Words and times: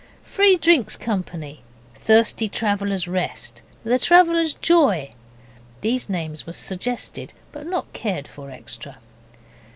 'Free 0.23 0.55
Drinks 0.57 0.97
Company.' 0.97 1.61
'Thirsty 1.93 2.49
Travellers' 2.49 3.07
Rest.' 3.07 3.61
'The 3.83 3.99
Travellers' 3.99 4.55
Joy.' 4.55 5.13
These 5.81 6.09
names 6.09 6.47
were 6.47 6.53
suggested, 6.53 7.33
but 7.51 7.67
not 7.67 7.93
cared 7.93 8.27
for 8.27 8.49
extra. 8.49 8.97